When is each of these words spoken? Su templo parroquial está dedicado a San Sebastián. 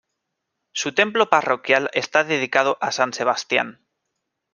Su 0.73 0.95
templo 0.95 1.29
parroquial 1.29 1.91
está 1.93 2.23
dedicado 2.23 2.79
a 2.81 2.91
San 2.91 3.13
Sebastián. 3.13 3.85